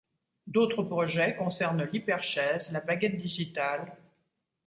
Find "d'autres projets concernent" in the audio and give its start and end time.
0.47-1.83